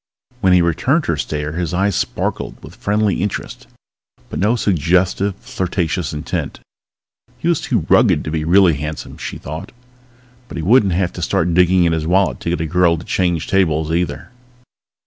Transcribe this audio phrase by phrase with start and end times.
[0.39, 3.67] When he returned her stare his eyes sparkled with friendly interest,
[4.31, 6.59] but no suggestive, flirtatious intent.
[7.37, 9.71] He was too rugged to be really handsome, she thought,
[10.47, 13.05] but he wouldn't have to start digging in his wallet to get a girl to
[13.05, 14.31] change tables, either.